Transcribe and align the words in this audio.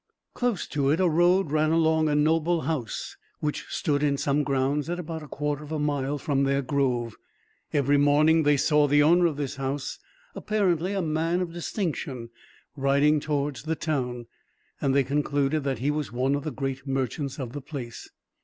Close 0.33 0.65
to 0.65 0.89
it 0.89 0.99
a 0.99 1.07
road 1.07 1.51
ran 1.51 1.69
along 1.69 2.07
to 2.07 2.13
a 2.13 2.15
noble 2.15 2.61
house, 2.61 3.17
which 3.39 3.67
stood 3.69 4.01
in 4.01 4.17
some 4.17 4.41
grounds 4.41 4.89
at 4.89 4.97
about 4.99 5.21
a 5.21 5.27
quarter 5.27 5.63
of 5.63 5.71
a 5.71 5.77
mile 5.77 6.17
from 6.17 6.43
their 6.43 6.63
grove. 6.63 7.15
Every 7.71 7.99
morning 7.99 8.41
they 8.41 8.57
saw 8.57 8.87
the 8.87 9.03
owner 9.03 9.27
of 9.27 9.37
this 9.37 9.57
house, 9.57 9.99
apparently 10.33 10.93
a 10.93 11.03
man 11.03 11.39
of 11.39 11.53
distinction, 11.53 12.31
riding 12.75 13.19
towards 13.19 13.61
the 13.61 13.75
town; 13.75 14.25
and 14.81 14.95
they 14.95 15.03
concluded 15.03 15.63
that 15.65 15.77
he 15.77 15.91
was 15.91 16.11
one 16.11 16.33
of 16.33 16.43
the 16.43 16.51
great 16.51 16.87
merchants 16.87 17.37
of 17.37 17.53
the 17.53 17.61
place. 17.61 18.09